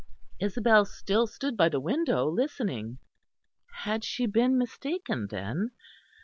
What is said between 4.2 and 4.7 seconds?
been